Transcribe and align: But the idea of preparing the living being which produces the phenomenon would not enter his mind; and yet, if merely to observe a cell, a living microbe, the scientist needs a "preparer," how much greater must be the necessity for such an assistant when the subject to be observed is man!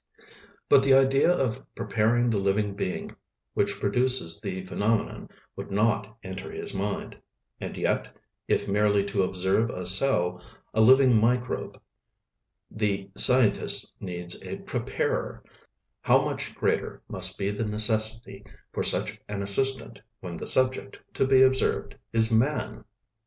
But 0.67 0.81
the 0.81 0.95
idea 0.95 1.29
of 1.31 1.63
preparing 1.75 2.31
the 2.31 2.41
living 2.41 2.73
being 2.73 3.15
which 3.53 3.79
produces 3.79 4.41
the 4.41 4.65
phenomenon 4.65 5.29
would 5.55 5.69
not 5.69 6.17
enter 6.23 6.49
his 6.51 6.73
mind; 6.73 7.15
and 7.59 7.77
yet, 7.77 8.07
if 8.47 8.67
merely 8.67 9.03
to 9.05 9.21
observe 9.21 9.69
a 9.69 9.85
cell, 9.85 10.41
a 10.73 10.81
living 10.81 11.15
microbe, 11.19 11.79
the 12.71 13.11
scientist 13.15 13.95
needs 14.01 14.43
a 14.43 14.57
"preparer," 14.61 15.43
how 16.01 16.25
much 16.25 16.55
greater 16.55 17.03
must 17.07 17.37
be 17.37 17.51
the 17.51 17.63
necessity 17.63 18.43
for 18.73 18.81
such 18.81 19.19
an 19.29 19.43
assistant 19.43 20.01
when 20.19 20.35
the 20.35 20.47
subject 20.47 20.99
to 21.13 21.27
be 21.27 21.43
observed 21.43 21.95
is 22.11 22.31
man! 22.31 22.85